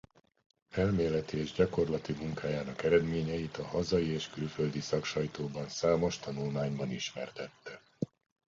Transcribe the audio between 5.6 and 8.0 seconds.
számos tanulmányban ismertette.